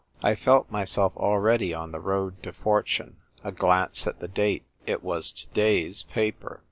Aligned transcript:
I 0.23 0.33
felt 0.33 0.71
myself 0.71 1.15
already 1.15 1.75
on 1.75 1.91
the 1.91 1.99
road 1.99 2.41
to 2.41 2.53
fortune. 2.53 3.17
A 3.43 3.51
glance 3.51 4.07
at 4.07 4.19
the 4.19 4.27
date: 4.27 4.63
it 4.87 5.03
was 5.03 5.31
to 5.31 5.47
day's 5.49 6.01
paper 6.01 6.59